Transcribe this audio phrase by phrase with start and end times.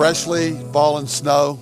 [0.00, 1.58] freshly fallen snow,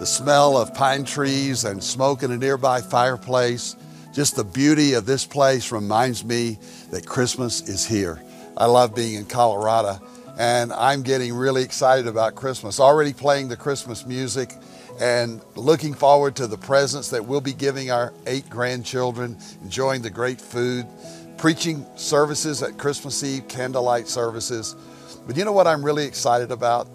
[0.00, 3.76] the smell of pine trees and smoke in a nearby fireplace.
[4.12, 6.58] Just the beauty of this place reminds me
[6.90, 8.20] that Christmas is here.
[8.56, 10.00] I love being in Colorado
[10.40, 12.80] and I'm getting really excited about Christmas.
[12.80, 14.54] Already playing the Christmas music
[15.00, 20.10] and looking forward to the presents that we'll be giving our eight grandchildren, enjoying the
[20.10, 20.84] great food,
[21.36, 24.74] preaching services at Christmas Eve, candlelight services.
[25.28, 26.88] But you know what I'm really excited about?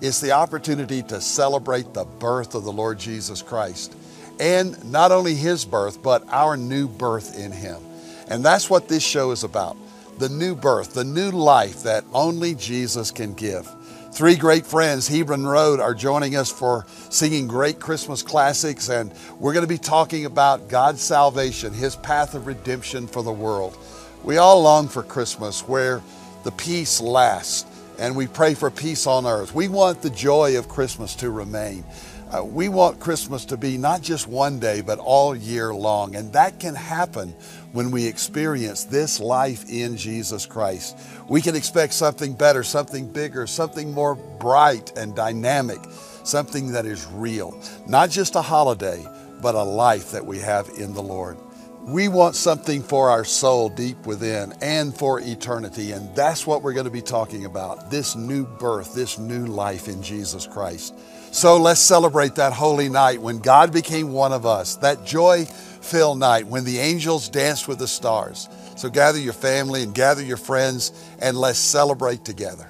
[0.00, 3.94] It's the opportunity to celebrate the birth of the Lord Jesus Christ.
[4.38, 7.82] And not only his birth, but our new birth in him.
[8.28, 9.76] And that's what this show is about
[10.18, 13.66] the new birth, the new life that only Jesus can give.
[14.12, 19.54] Three great friends, Hebron Road, are joining us for singing great Christmas classics, and we're
[19.54, 23.78] going to be talking about God's salvation, His path of redemption for the world.
[24.22, 26.02] We all long for Christmas where
[26.42, 27.64] the peace lasts,
[28.00, 29.54] and we pray for peace on earth.
[29.54, 31.84] We want the joy of Christmas to remain.
[32.32, 36.16] Uh, we want Christmas to be not just one day, but all year long.
[36.16, 37.34] And that can happen
[37.72, 40.96] when we experience this life in Jesus Christ.
[41.28, 45.80] We can expect something better, something bigger, something more bright and dynamic,
[46.24, 47.60] something that is real.
[47.86, 49.04] Not just a holiday,
[49.42, 51.36] but a life that we have in the Lord.
[51.82, 55.92] We want something for our soul deep within and for eternity.
[55.92, 59.88] And that's what we're going to be talking about this new birth, this new life
[59.88, 60.94] in Jesus Christ.
[61.32, 66.18] So let's celebrate that holy night when God became one of us, that joy filled
[66.18, 68.48] night when the angels danced with the stars.
[68.76, 72.68] So gather your family and gather your friends and let's celebrate together.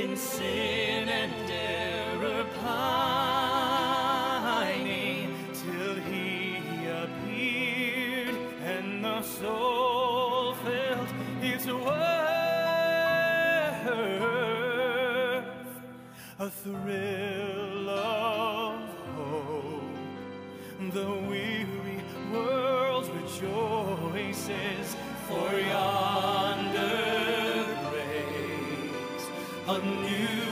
[0.00, 3.76] In sin and error pining
[5.52, 6.56] till he
[7.02, 8.34] appeared
[8.64, 11.08] and the soul felt
[11.42, 11.90] its worth.
[16.38, 18.80] A thrill of
[19.14, 19.82] hope
[20.94, 24.96] the weary world rejoices
[25.28, 26.49] for yonder
[29.78, 30.49] breaks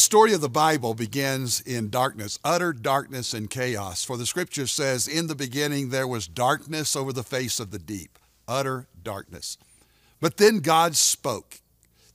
[0.00, 4.04] story of the Bible begins in darkness, utter darkness and chaos.
[4.04, 7.78] For the scripture says, In the beginning there was darkness over the face of the
[7.78, 8.18] deep,
[8.48, 9.58] utter darkness.
[10.20, 11.60] But then God spoke.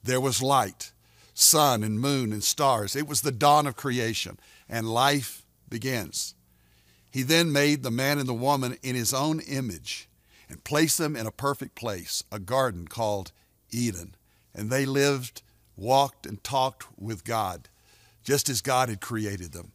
[0.03, 0.91] There was light,
[1.33, 2.95] sun and moon and stars.
[2.95, 4.39] It was the dawn of creation,
[4.69, 6.35] and life begins.
[7.11, 10.09] He then made the man and the woman in his own image
[10.49, 13.31] and placed them in a perfect place, a garden called
[13.71, 14.15] Eden.
[14.53, 15.41] And they lived
[15.75, 17.69] walked and talked with God,
[18.25, 19.71] just as God had created them.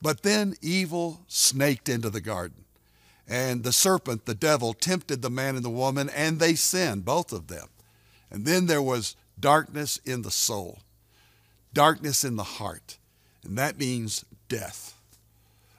[0.00, 2.64] But then evil snaked into the garden,
[3.28, 7.32] and the serpent, the devil, tempted the man and the woman, and they sinned, both
[7.32, 7.68] of them.
[8.30, 10.80] And then there was darkness in the soul,
[11.72, 12.98] darkness in the heart,
[13.44, 14.94] and that means death.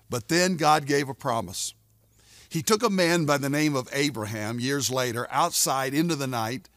[0.10, 1.74] But then God gave a promise.
[2.50, 6.70] He took a man by the name of Abraham years later outside into the night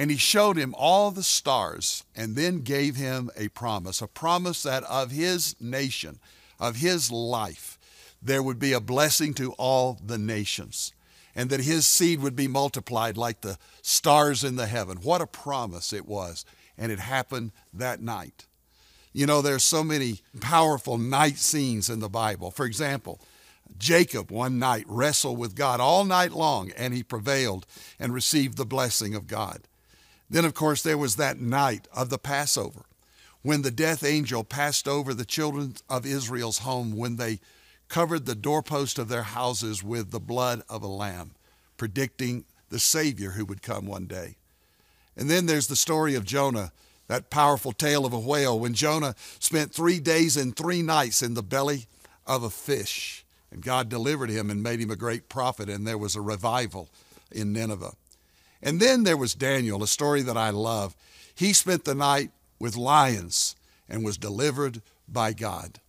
[0.00, 4.62] and he showed him all the stars and then gave him a promise, a promise
[4.62, 6.18] that of his nation,
[6.58, 7.78] of his life,
[8.22, 10.94] there would be a blessing to all the nations
[11.36, 14.96] and that his seed would be multiplied like the stars in the heaven.
[15.02, 16.46] What a promise it was.
[16.78, 18.46] And it happened that night.
[19.12, 22.50] You know, there's so many powerful night scenes in the Bible.
[22.50, 23.20] For example,
[23.76, 27.66] Jacob one night wrestled with God all night long and he prevailed
[27.98, 29.60] and received the blessing of God.
[30.30, 32.84] Then, of course, there was that night of the Passover
[33.42, 37.40] when the death angel passed over the children of Israel's home when they
[37.88, 41.32] covered the doorpost of their houses with the blood of a lamb,
[41.76, 44.36] predicting the Savior who would come one day.
[45.16, 46.70] And then there's the story of Jonah,
[47.08, 51.34] that powerful tale of a whale, when Jonah spent three days and three nights in
[51.34, 51.86] the belly
[52.26, 53.24] of a fish.
[53.50, 56.88] And God delivered him and made him a great prophet, and there was a revival
[57.32, 57.94] in Nineveh.
[58.62, 60.94] And then there was Daniel, a story that I love.
[61.34, 63.56] He spent the night with lions
[63.88, 65.80] and was delivered by God.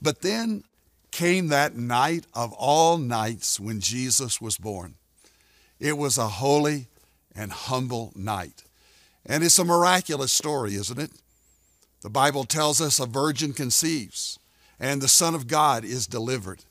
[0.00, 0.64] But then
[1.10, 4.94] came that night of all nights when Jesus was born.
[5.78, 6.86] It was a holy
[7.34, 8.64] and humble night.
[9.26, 11.10] And it's a miraculous story, isn't it?
[12.02, 14.38] The Bible tells us a virgin conceives
[14.78, 16.64] and the Son of God is delivered.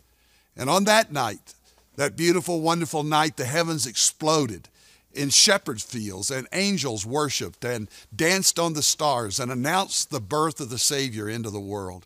[0.57, 1.53] And on that night,
[1.95, 4.67] that beautiful, wonderful night, the heavens exploded
[5.13, 10.59] in shepherds' fields, and angels worshiped and danced on the stars and announced the birth
[10.59, 12.05] of the Savior into the world.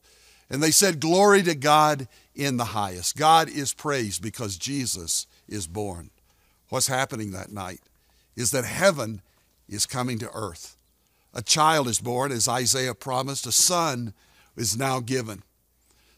[0.50, 3.18] And they said, Glory to God in the highest.
[3.18, 6.10] God is praised because Jesus is born.
[6.70, 7.82] What's happening that night
[8.36, 9.22] is that heaven
[9.68, 10.76] is coming to earth.
[11.34, 14.14] A child is born, as Isaiah promised, a son
[14.56, 15.44] is now given.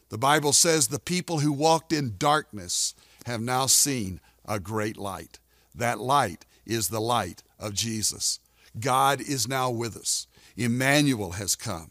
[0.08, 5.38] The Bible says the people who walked in darkness have now seen a great light.
[5.74, 8.40] That light is the light of Jesus.
[8.78, 10.26] God is now with us.
[10.56, 11.90] Emmanuel has come.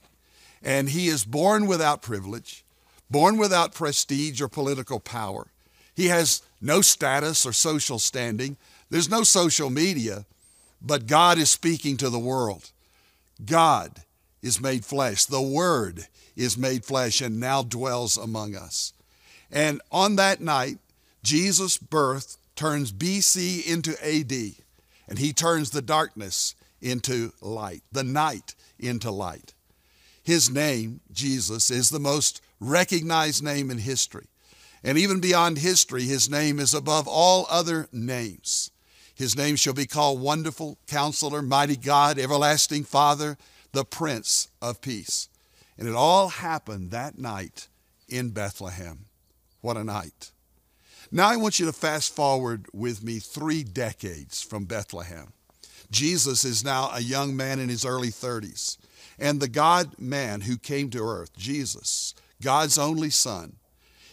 [0.62, 2.66] And he is born without privilege,
[3.10, 5.48] born without prestige or political power.
[5.96, 8.58] He has no status or social standing.
[8.90, 10.26] There's no social media,
[10.82, 12.72] but God is speaking to the world.
[13.44, 14.02] God
[14.42, 15.26] is made flesh.
[15.26, 18.94] The Word is made flesh and now dwells among us.
[19.52, 20.80] And on that night,
[21.24, 24.65] Jesus' birth turns BC into AD.
[25.08, 29.54] And he turns the darkness into light, the night into light.
[30.24, 34.28] His name, Jesus, is the most recognized name in history.
[34.84, 38.72] And even beyond history, his name is above all other names.
[39.16, 43.38] His name shall be called Wonderful Counselor, Mighty God, Everlasting Father,
[43.72, 45.30] the Prince of Peace.
[45.78, 47.68] And it all happened that night
[48.08, 49.06] in Bethlehem.
[49.62, 50.32] What a night.
[51.16, 55.32] Now I want you to fast forward with me three decades from Bethlehem.
[55.90, 58.76] Jesus is now a young man in his early 30s.
[59.18, 63.56] And the God man who came to earth, Jesus, God's only Son,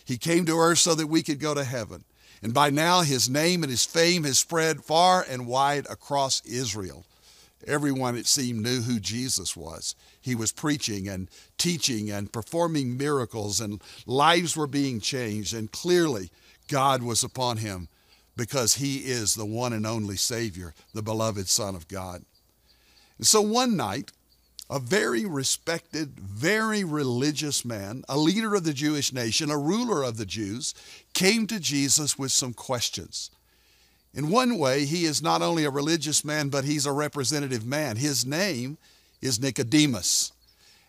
[0.05, 2.05] he came to earth so that we could go to heaven.
[2.41, 7.05] And by now, his name and his fame has spread far and wide across Israel.
[7.67, 9.97] Everyone, it seemed, knew who Jesus was.
[10.21, 11.29] He was preaching and
[11.59, 15.53] teaching and performing miracles, and lives were being changed.
[15.53, 16.31] And clearly,
[16.69, 17.89] God was upon him
[18.37, 22.25] because he is the one and only Savior, the beloved Son of God.
[23.19, 24.11] And so one night,
[24.71, 30.17] a very respected, very religious man, a leader of the Jewish nation, a ruler of
[30.17, 30.75] the Jews,
[31.13, 33.31] came to Jesus with some questions.
[34.15, 37.97] In one way, he is not only a religious man, but he's a representative man.
[37.97, 38.79] His name
[39.21, 40.33] is Nicodemus.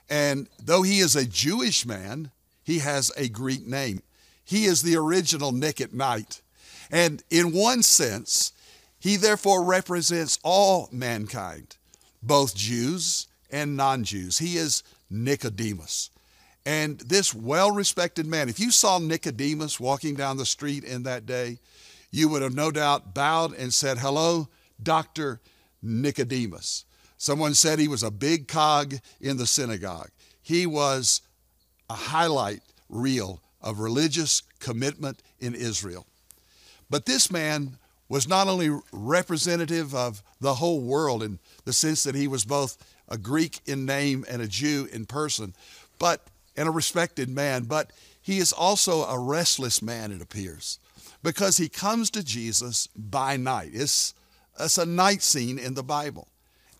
[0.09, 2.31] And though he is a Jewish man,
[2.63, 4.01] he has a Greek name.
[4.43, 6.41] He is the original Nick at night.
[6.91, 8.51] And in one sense,
[8.99, 11.77] he therefore represents all mankind,
[12.21, 14.37] both Jews and non Jews.
[14.37, 16.09] He is Nicodemus.
[16.65, 21.25] And this well respected man, if you saw Nicodemus walking down the street in that
[21.25, 21.59] day,
[22.11, 24.47] you would have no doubt bowed and said, Hello,
[24.81, 25.41] Dr.
[25.81, 26.85] Nicodemus.
[27.17, 30.09] Someone said he was a big cog in the synagogue.
[30.41, 31.21] He was
[31.89, 36.05] a highlight reel of religious commitment in Israel.
[36.89, 37.77] But this man
[38.09, 42.77] was not only representative of the whole world in the sense that he was both
[43.07, 45.53] a Greek in name and a Jew in person,
[45.97, 47.91] but and a respected man, but
[48.21, 50.79] he is also a restless man, it appears,
[51.23, 53.71] because he comes to Jesus by night.
[53.73, 54.13] It's,
[54.59, 56.27] it's a night scene in the Bible.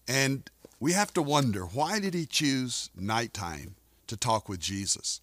[0.07, 0.49] And
[0.79, 3.75] we have to wonder why did he choose nighttime
[4.07, 5.21] to talk with Jesus?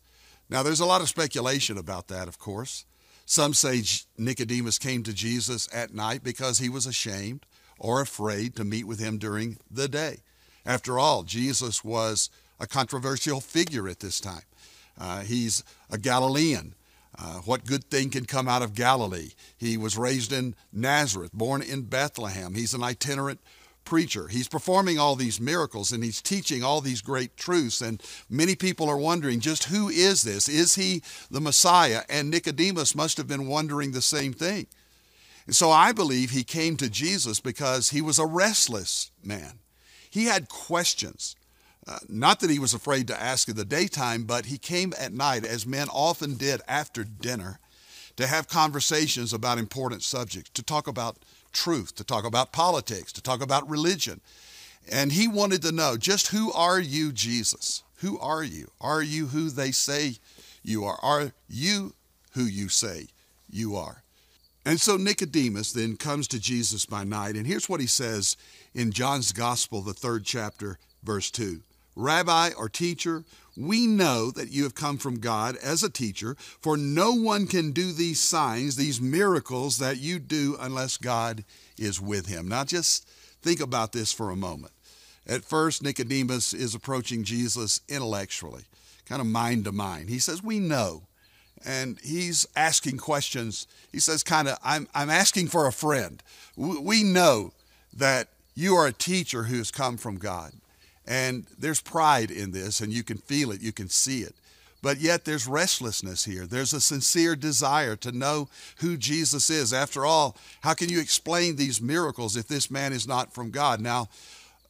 [0.51, 2.85] Now, there's a lot of speculation about that, of course.
[3.25, 3.85] Some say
[4.19, 7.47] Nicodemus came to Jesus at night because he was ashamed
[7.79, 10.19] or afraid to meet with him during the day.
[10.67, 12.29] After all, Jesus was
[12.59, 14.43] a controversial figure at this time.
[14.99, 16.75] Uh, he's a Galilean.
[17.17, 19.31] Uh, what good thing can come out of Galilee?
[19.57, 22.55] He was raised in Nazareth, born in Bethlehem.
[22.55, 23.41] He's an itinerant
[23.91, 24.29] preacher.
[24.29, 27.83] He's performing all these miracles and he's teaching all these great truths.
[27.83, 30.49] And many people are wondering just who is this?
[30.49, 32.03] Is he the Messiah?
[32.09, 34.69] And Nicodemus must have been wondering the same thing.
[35.45, 39.59] And so I believe he came to Jesus because he was a restless man.
[40.09, 41.35] He had questions.
[41.85, 45.13] Uh, not that he was afraid to ask in the daytime, but he came at
[45.13, 47.59] night, as men often did after dinner,
[48.15, 51.17] to have conversations about important subjects, to talk about
[51.53, 54.21] truth, to talk about politics, to talk about religion.
[54.91, 57.83] And he wanted to know just who are you, Jesus?
[57.97, 58.71] Who are you?
[58.81, 60.15] Are you who they say
[60.63, 60.99] you are?
[61.03, 61.95] Are you
[62.33, 63.09] who you say
[63.51, 64.03] you are?
[64.65, 68.37] And so Nicodemus then comes to Jesus by night, and here's what he says
[68.75, 71.61] in John's Gospel, the third chapter, verse 2.
[71.97, 73.25] Rabbi or teacher,
[73.61, 77.73] we know that you have come from God as a teacher, for no one can
[77.73, 81.45] do these signs, these miracles that you do unless God
[81.79, 82.49] is with him.
[82.49, 83.09] Now, just
[83.43, 84.73] think about this for a moment.
[85.27, 88.65] At first, Nicodemus is approaching Jesus intellectually,
[89.07, 90.09] kind of mind to mind.
[90.09, 91.03] He says, We know.
[91.65, 93.67] And he's asking questions.
[93.93, 96.23] He says, kind of, I'm, I'm asking for a friend.
[96.57, 97.53] We know
[97.93, 100.53] that you are a teacher who has come from God.
[101.07, 104.35] And there's pride in this, and you can feel it, you can see it.
[104.83, 106.47] But yet there's restlessness here.
[106.47, 109.73] There's a sincere desire to know who Jesus is.
[109.73, 113.81] After all, how can you explain these miracles if this man is not from God?
[113.81, 114.09] Now,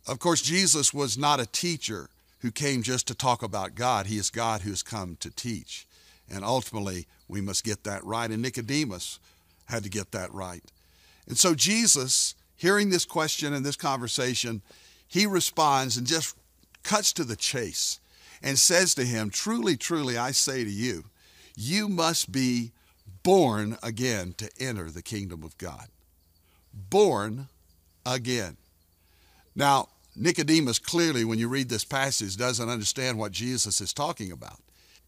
[0.09, 2.09] of course, Jesus was not a teacher
[2.41, 4.07] who came just to talk about God.
[4.07, 5.87] He is God who has come to teach.
[6.29, 8.31] And ultimately, we must get that right.
[8.31, 9.21] And Nicodemus
[9.67, 10.65] had to get that right.
[11.29, 14.63] And so Jesus, hearing this question and this conversation,
[15.11, 16.37] he responds and just
[16.85, 17.99] cuts to the chase
[18.43, 21.05] and says to him, Truly, truly, I say to you,
[21.57, 22.71] you must be
[23.25, 25.89] born again to enter the kingdom of God.
[26.73, 27.49] Born
[28.07, 28.57] again.
[29.57, 34.61] Now, Nicodemus clearly, when you read this passage, doesn't understand what Jesus is talking about.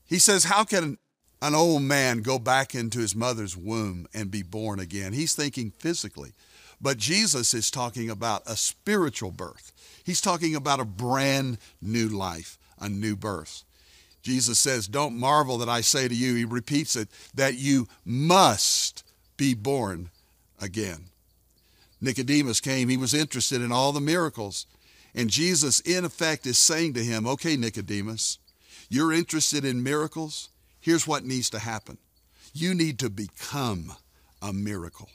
[0.05, 0.99] He says, How can
[1.41, 5.13] an old man go back into his mother's womb and be born again?
[5.13, 6.33] He's thinking physically.
[6.83, 9.73] But Jesus is talking about a spiritual birth.
[10.05, 13.63] He's talking about a brand new life, a new birth.
[14.23, 19.05] Jesus says, Don't marvel that I say to you, he repeats it, that you must
[19.37, 20.11] be born
[20.61, 21.07] again.
[22.01, 24.67] Nicodemus came, he was interested in all the miracles.
[25.15, 28.39] And Jesus, in effect, is saying to him, Okay, Nicodemus,
[28.89, 30.49] you're interested in miracles?
[30.81, 31.99] Here's what needs to happen
[32.53, 33.93] you need to become
[34.43, 35.09] a miracle.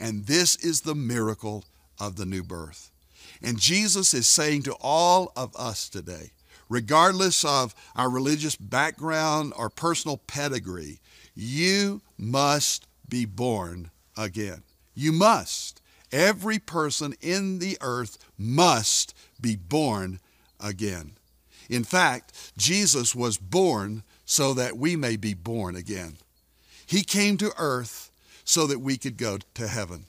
[0.00, 1.64] And this is the miracle
[2.00, 2.90] of the new birth.
[3.42, 6.30] And Jesus is saying to all of us today,
[6.68, 11.00] regardless of our religious background or personal pedigree,
[11.34, 14.62] you must be born again.
[14.94, 15.80] You must.
[16.12, 20.18] Every person in the earth must be born
[20.58, 21.12] again.
[21.68, 26.16] In fact, Jesus was born so that we may be born again.
[26.84, 28.09] He came to earth
[28.50, 30.06] so that we could go to heaven.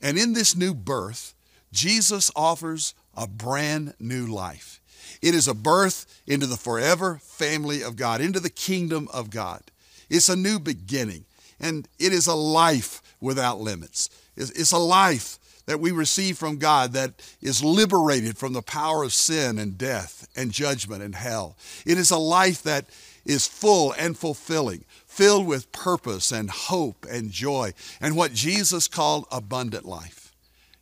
[0.00, 1.34] And in this new birth,
[1.72, 4.80] Jesus offers a brand new life.
[5.20, 9.62] It is a birth into the forever family of God, into the kingdom of God.
[10.08, 11.24] It's a new beginning,
[11.58, 14.08] and it is a life without limits.
[14.36, 19.12] It's a life that we receive from God that is liberated from the power of
[19.12, 21.56] sin and death and judgment and hell.
[21.84, 22.86] It is a life that
[23.24, 24.84] is full and fulfilling,
[25.20, 30.32] filled with purpose and hope and joy, and what Jesus called abundant life.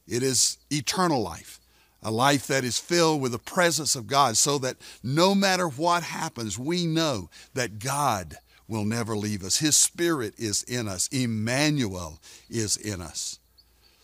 [0.06, 1.58] It is eternal life,
[2.04, 6.04] a life that is filled with the presence of God, so that no matter what
[6.04, 8.36] happens, we know that God
[8.68, 9.58] will never leave us.
[9.58, 13.40] His Spirit is in us, Emmanuel is in us.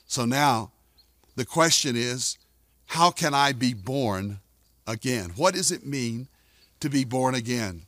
[0.09, 0.73] So now
[1.37, 2.39] the question is
[2.87, 4.41] how can I be born
[4.85, 5.31] again?
[5.37, 6.27] What does it mean
[6.81, 7.83] to be born again?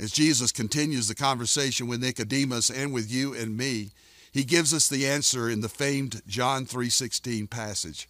[0.00, 3.90] As Jesus continues the conversation with Nicodemus and with you and me,
[4.32, 8.08] he gives us the answer in the famed John 3:16 passage.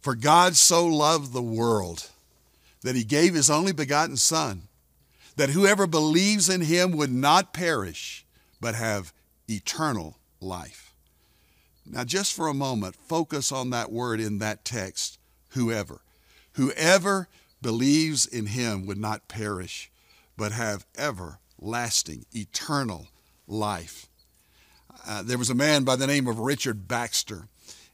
[0.00, 2.10] For God so loved the world
[2.80, 4.66] that he gave his only begotten son
[5.36, 8.26] that whoever believes in him would not perish
[8.60, 9.12] but have
[9.48, 10.92] eternal life.
[11.86, 15.18] Now just for a moment focus on that word in that text,
[15.50, 16.00] whoever.
[16.54, 17.28] Whoever
[17.62, 19.91] believes in him would not perish
[20.36, 23.08] but have everlasting eternal
[23.46, 24.06] life.
[25.06, 27.48] Uh, there was a man by the name of Richard Baxter,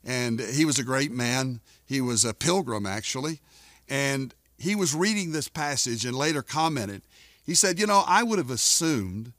[0.04, 1.60] and he was a great man.
[1.86, 3.40] He was a pilgrim, actually,
[3.88, 7.02] and he was reading this passage and later commented.
[7.44, 9.32] He said, You know, I would have assumed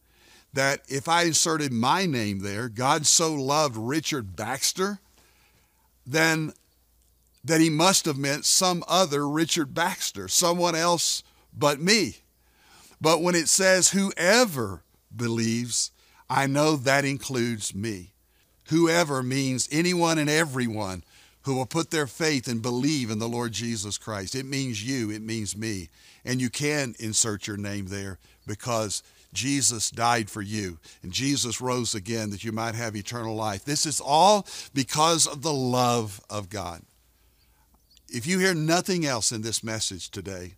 [0.53, 4.99] that if I inserted my name there, God so loved Richard Baxter,
[6.07, 6.53] then
[7.43, 11.23] that he must have meant some other Richard Baxter, someone else
[11.55, 12.17] but me.
[13.01, 14.83] But when it says whoever
[15.15, 15.91] believes,
[16.29, 18.11] I know that includes me.
[18.69, 21.03] Whoever means anyone and everyone
[21.43, 24.35] who will put their faith and believe in the Lord Jesus Christ.
[24.35, 25.89] It means you, it means me.
[26.25, 29.01] And you can insert your name there because
[29.33, 33.63] Jesus died for you and Jesus rose again that you might have eternal life.
[33.63, 36.81] This is all because of the love of God.
[38.09, 40.55] If you hear nothing else in this message today,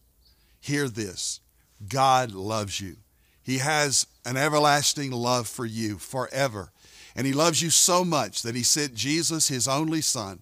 [0.60, 1.42] hear this
[1.88, 2.98] God loves you.
[3.44, 6.72] He has an everlasting love for you forever.
[7.16, 10.40] And He loves you so much that He sent Jesus, His only Son.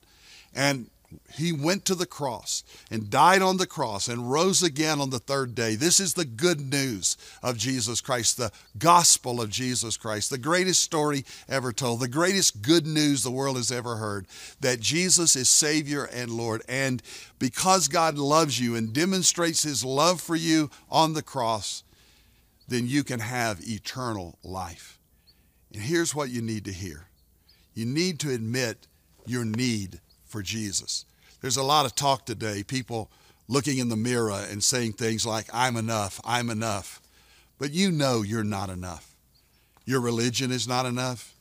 [0.54, 0.90] And
[1.34, 5.20] he went to the cross and died on the cross and rose again on the
[5.20, 5.76] third day.
[5.76, 10.84] This is the good news of Jesus Christ, the gospel of Jesus Christ, the greatest
[10.84, 14.28] story ever told, the greatest good news the world has ever heard
[14.60, 16.62] that Jesus is Savior and Lord.
[16.70, 17.02] And
[17.40, 21.84] because God loves you and demonstrates His love for you on the cross,
[22.68, 25.00] then you can have eternal life.
[25.74, 27.08] And here's what you need to hear
[27.74, 28.88] you need to admit
[29.26, 31.06] your need for Jesus.
[31.42, 33.10] There's a lot of talk today, people
[33.48, 37.02] looking in the mirror and saying things like, I'm enough, I'm enough.
[37.58, 39.14] But you know you're not enough.
[39.86, 41.34] Your religion is not enough.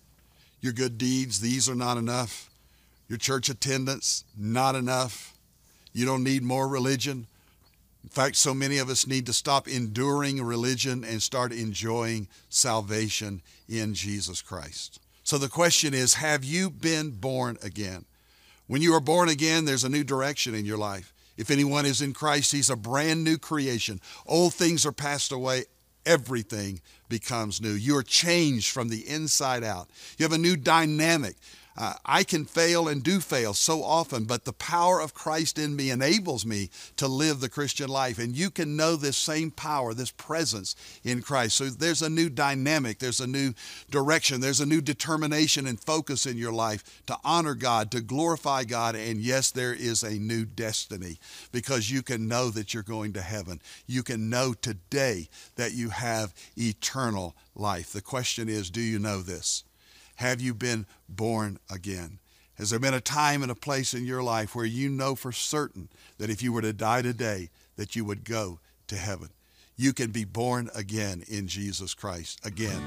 [0.61, 2.51] Your good deeds, these are not enough.
[3.09, 5.35] Your church attendance, not enough.
[5.93, 7.27] You don't need more religion.
[8.03, 13.43] In fact, so many of us need to stop enduring religion and start enjoying salvation
[13.69, 15.01] in Jesus Christ.
[15.25, 18.07] So the question is Have you been born again?
[18.69, 21.13] When you are born again, there's a new direction in your life.
[21.37, 24.01] If anyone is in Christ, he's a brand new creation.
[24.27, 25.65] Old things are passed away,
[26.05, 27.73] everything becomes new.
[27.73, 29.89] You're changed from the inside out.
[30.19, 31.37] You have a new dynamic.
[31.79, 35.77] Uh, I can fail and do fail so often, but the power of Christ in
[35.77, 38.19] me enables me to live the Christian life.
[38.19, 41.55] And you can know this same power, this presence in Christ.
[41.57, 43.55] So there's a new dynamic, there's a new
[43.91, 48.65] direction, there's a new determination and focus in your life to honor God, to glorify
[48.65, 48.97] God.
[48.97, 51.21] And yes, there is a new destiny
[51.53, 53.63] because you can know that you're going to heaven.
[53.87, 57.93] You can know today that you have eternal life.
[57.93, 59.63] The question is, do you know this?
[60.19, 62.19] Have you been born again?
[62.55, 65.31] Has there been a time and a place in your life where you know for
[65.31, 69.29] certain that if you were to die today, that you would go to heaven?
[69.77, 72.45] You can be born again in Jesus Christ.
[72.45, 72.83] Again,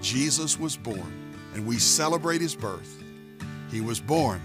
[0.00, 3.04] Jesus was born, and we celebrate his birth.
[3.70, 4.40] He was born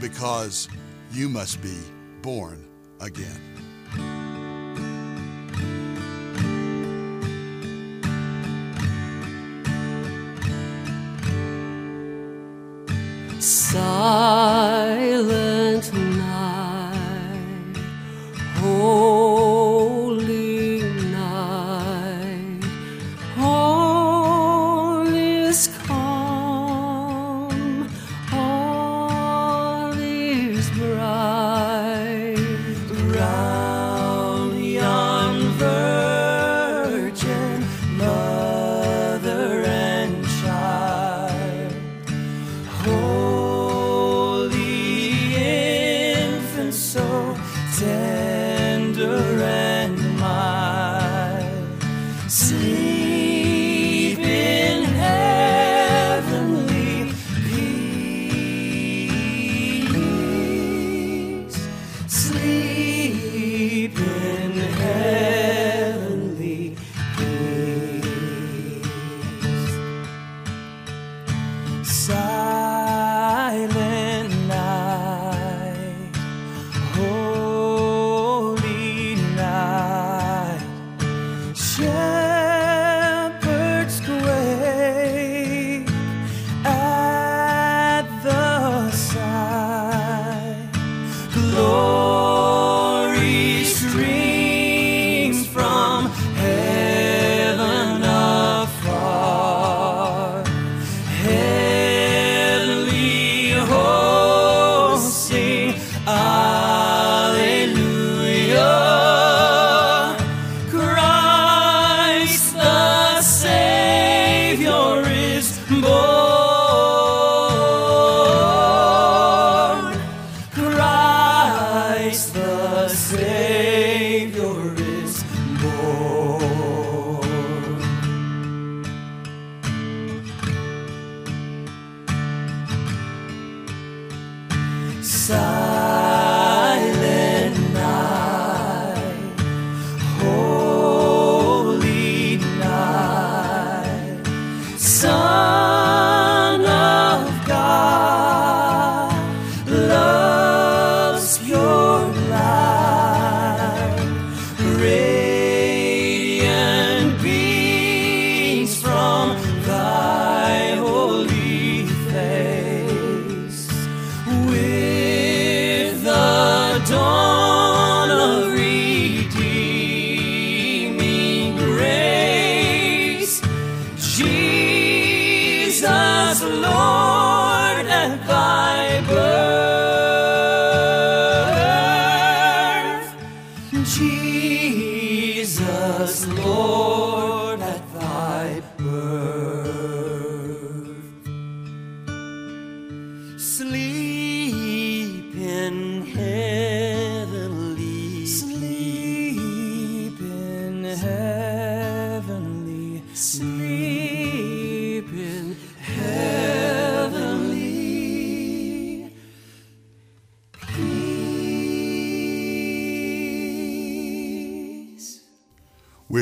[0.00, 0.68] because
[1.12, 1.78] you must be
[2.20, 3.59] born again.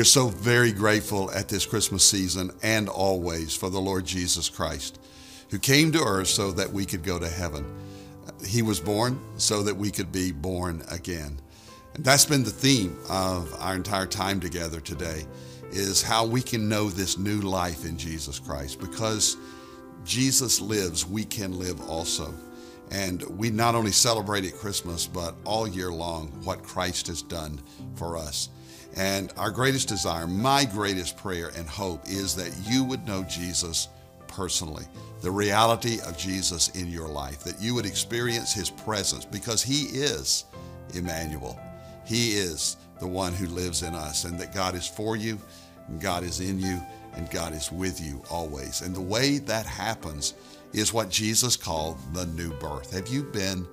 [0.09, 4.99] So very grateful at this Christmas season and always for the Lord Jesus Christ,
[5.49, 7.65] who came to earth so that we could go to heaven.
[8.45, 11.39] He was born so that we could be born again.
[11.93, 15.25] And that's been the theme of our entire time together today
[15.71, 19.37] is how we can know this new life in Jesus Christ because
[20.03, 22.33] Jesus lives, we can live also.
[22.91, 27.61] And we not only celebrate at Christmas, but all year long what Christ has done
[27.95, 28.49] for us.
[28.99, 33.87] And our greatest desire, my greatest prayer and hope is that you would know Jesus
[34.27, 34.83] personally,
[35.21, 39.83] the reality of Jesus in your life, that you would experience his presence because he
[39.83, 40.43] is
[40.93, 41.57] Emmanuel.
[42.05, 45.39] He is the one who lives in us, and that God is for you,
[45.87, 46.81] and God is in you,
[47.15, 48.81] and God is with you always.
[48.81, 50.33] And the way that happens
[50.73, 52.91] is what Jesus called the new birth.
[52.91, 53.65] Have you been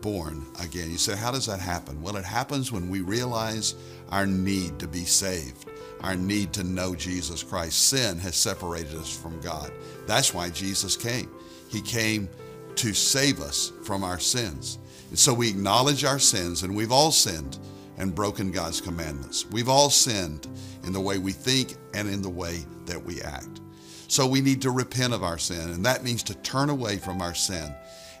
[0.00, 0.90] born again?
[0.90, 2.00] You say, how does that happen?
[2.02, 3.74] Well, it happens when we realize
[4.10, 5.68] our need to be saved,
[6.02, 7.88] our need to know Jesus Christ.
[7.88, 9.70] Sin has separated us from God.
[10.06, 11.30] That's why Jesus came.
[11.68, 12.28] He came
[12.76, 14.78] to save us from our sins.
[15.10, 17.58] And so we acknowledge our sins, and we've all sinned
[17.98, 19.44] and broken God's commandments.
[19.50, 20.46] We've all sinned
[20.84, 23.60] in the way we think and in the way that we act.
[24.08, 27.20] So we need to repent of our sin, and that means to turn away from
[27.20, 27.72] our sin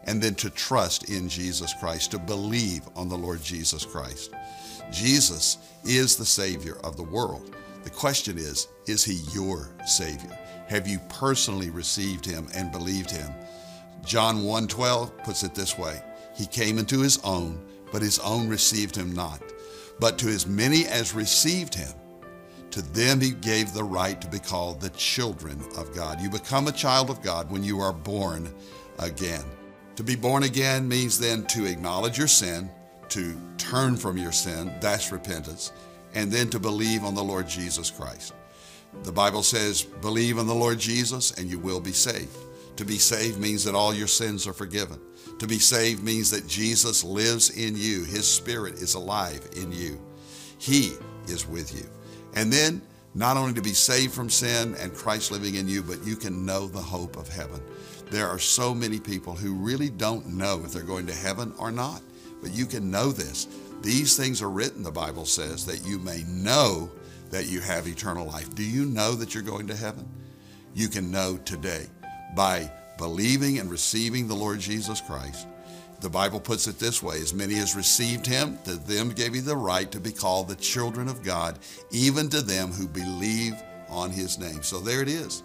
[0.04, 4.30] and then to trust in Jesus Christ, to believe on the Lord Jesus Christ.
[4.90, 7.54] Jesus is the Savior of the world.
[7.84, 10.36] The question is, is He your Savior?
[10.68, 13.30] Have you personally received Him and believed Him?
[14.04, 16.02] John 1:12 puts it this way:
[16.36, 17.60] He came into His own,
[17.92, 19.42] but His own received Him not.
[19.98, 21.92] But to as many as received Him,
[22.70, 26.20] to them He gave the right to be called the children of God.
[26.20, 28.52] You become a child of God when you are born
[28.98, 29.44] again.
[29.96, 32.70] To be born again means then to acknowledge your sin,
[33.10, 35.72] to turn from your sin, that's repentance,
[36.14, 38.32] and then to believe on the Lord Jesus Christ.
[39.02, 42.36] The Bible says, believe on the Lord Jesus and you will be saved.
[42.76, 44.98] To be saved means that all your sins are forgiven.
[45.38, 48.04] To be saved means that Jesus lives in you.
[48.04, 50.00] His spirit is alive in you.
[50.58, 50.92] He
[51.26, 51.88] is with you.
[52.34, 52.82] And then
[53.14, 56.46] not only to be saved from sin and Christ living in you, but you can
[56.46, 57.60] know the hope of heaven.
[58.10, 61.70] There are so many people who really don't know if they're going to heaven or
[61.70, 62.02] not,
[62.42, 63.46] but you can know this.
[63.82, 66.90] These things are written, the Bible says, that you may know
[67.30, 68.52] that you have eternal life.
[68.54, 70.08] Do you know that you're going to heaven?
[70.74, 71.86] You can know today
[72.34, 75.46] by believing and receiving the Lord Jesus Christ.
[76.00, 79.40] The Bible puts it this way As many as received him, to them gave he
[79.40, 81.58] the right to be called the children of God,
[81.90, 83.54] even to them who believe
[83.88, 84.62] on his name.
[84.62, 85.42] So there it is.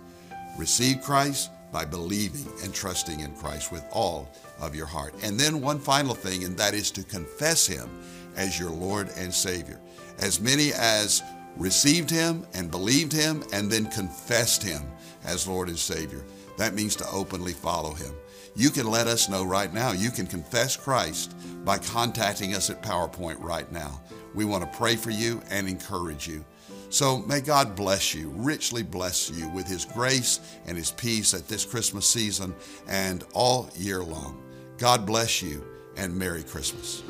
[0.57, 4.29] Receive Christ by believing and trusting in Christ with all
[4.61, 5.13] of your heart.
[5.23, 7.89] And then one final thing, and that is to confess him
[8.37, 9.81] as your Lord and Savior.
[10.19, 11.21] As many as
[11.57, 14.83] received him and believed him and then confessed him
[15.25, 16.23] as Lord and Savior.
[16.57, 18.13] That means to openly follow him.
[18.55, 19.91] You can let us know right now.
[19.91, 21.35] You can confess Christ
[21.65, 23.99] by contacting us at PowerPoint right now.
[24.33, 26.45] We want to pray for you and encourage you.
[26.89, 31.47] So may God bless you, richly bless you with His grace and His peace at
[31.47, 32.55] this Christmas season
[32.87, 34.41] and all year long.
[34.77, 35.65] God bless you
[35.97, 37.03] and Merry Christmas.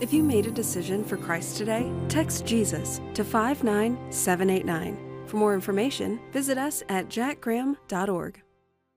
[0.00, 5.26] If you made a decision for Christ today, text Jesus to 59789.
[5.26, 8.42] For more information, visit us at jackgraham.org.